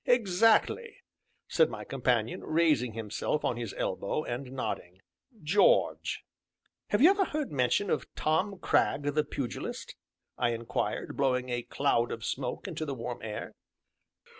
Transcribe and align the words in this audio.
"Exactly!" 0.07 0.95
said 1.47 1.69
my 1.69 1.83
companion, 1.83 2.43
raising 2.43 2.93
himself 2.93 3.45
on 3.45 3.55
his 3.55 3.71
elbow, 3.77 4.23
and 4.23 4.51
nodding: 4.51 5.01
"George." 5.43 6.23
"Have 6.87 7.03
you 7.03 7.11
ever 7.11 7.25
heard 7.25 7.51
mention 7.51 7.91
of 7.91 8.11
Tom 8.15 8.57
Cragg, 8.57 9.03
the 9.03 9.23
Pugilist?" 9.23 9.93
I 10.39 10.53
inquired, 10.53 11.15
blowing 11.15 11.49
a 11.49 11.61
cloud 11.61 12.11
of 12.11 12.25
smoke 12.25 12.67
into 12.67 12.83
the 12.83 12.95
warm 12.95 13.21
air. 13.21 13.53